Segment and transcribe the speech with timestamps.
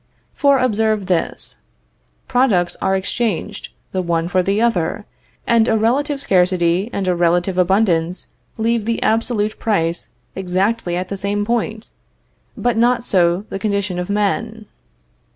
[0.33, 1.57] For observe this:
[2.27, 5.05] Products are exchanged, the one for the other,
[5.45, 8.25] and a relative scarcity and a relative abundance
[8.57, 11.91] leave the absolute price exactly at the same point,
[12.57, 14.65] but not so the condition of men.